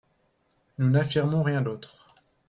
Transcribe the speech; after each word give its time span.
Nous 0.79 0.89
n’affirmons 0.89 1.43
rien 1.43 1.61
d’autre. 1.61 2.15